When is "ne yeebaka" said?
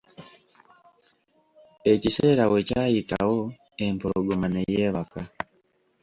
4.49-5.21